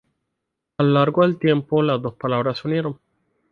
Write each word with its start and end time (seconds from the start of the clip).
A 0.77 0.81
lo 0.83 0.89
largo 0.93 1.21
del 1.21 1.37
tiempo 1.37 1.83
las 1.83 2.01
dos 2.01 2.15
palabras 2.15 2.57
se 2.57 2.67
unieron. 2.67 2.97